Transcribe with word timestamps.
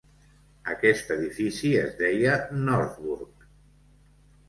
Aquest 0.75 1.13
edifici 1.17 1.71
es 1.83 1.93
deia 2.01 2.35
"Northburg". 2.65 3.49